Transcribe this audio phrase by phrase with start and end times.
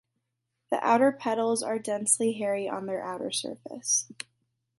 [0.71, 4.07] The outer petals are densely hairy on their outer surface.